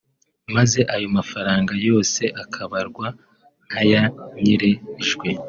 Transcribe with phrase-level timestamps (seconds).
[0.55, 3.07] maze ayo mafaranga yose akabarwa
[3.67, 5.27] nk’ayanyerejwe